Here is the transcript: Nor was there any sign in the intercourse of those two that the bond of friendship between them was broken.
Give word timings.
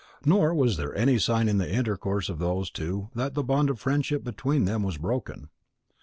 Nor 0.25 0.55
was 0.55 0.77
there 0.77 0.95
any 0.97 1.19
sign 1.19 1.47
in 1.47 1.59
the 1.59 1.71
intercourse 1.71 2.27
of 2.27 2.39
those 2.39 2.71
two 2.71 3.11
that 3.13 3.35
the 3.35 3.43
bond 3.43 3.69
of 3.69 3.79
friendship 3.79 4.23
between 4.23 4.65
them 4.65 4.81
was 4.81 4.97
broken. 4.97 5.49